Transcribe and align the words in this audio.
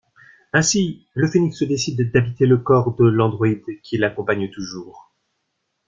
Ainsi, 0.51 1.05
le 1.13 1.27
Phénix 1.29 1.61
décide 1.61 2.11
d'habiter 2.11 2.47
le 2.47 2.57
corps 2.57 2.95
de 2.95 3.03
l'androïde 3.05 3.61
qui 3.83 3.99
l'accompagne 3.99 4.49
toujours… 4.49 5.13